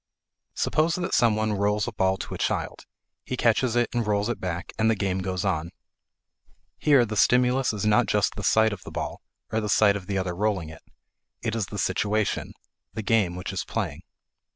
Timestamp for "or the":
9.51-9.69